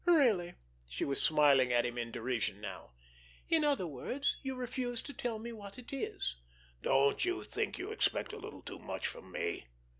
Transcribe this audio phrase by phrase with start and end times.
[0.07, 0.55] "Really!"
[0.89, 2.93] She was smiling at him in derision now.
[3.49, 6.37] "In other words, you refuse to tell me what it is."
[6.81, 9.67] "Don't you think you expect a little too much from me?"